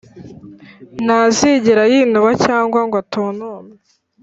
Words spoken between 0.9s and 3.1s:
ntazigera yinuba cyangwa ngo